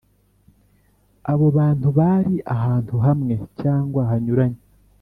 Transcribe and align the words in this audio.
Abo 1.31 1.47
bantu 1.57 1.87
bari 1.99 2.35
ahantu 2.55 2.95
hamwe 3.05 3.35
cyangwa 3.61 4.01
hanyuranye 4.11 4.61